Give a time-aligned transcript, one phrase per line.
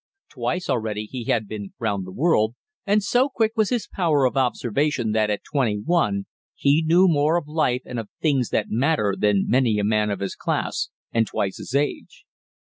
[0.31, 2.55] Twice already he had been round the world,
[2.87, 7.37] and so quick was his power of observation that at twenty one he knew more
[7.37, 11.27] of life and of things that matter than many a man of his class and
[11.27, 12.25] twice his age.